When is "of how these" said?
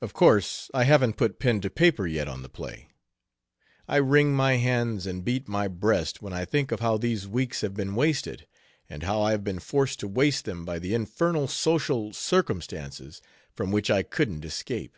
6.70-7.26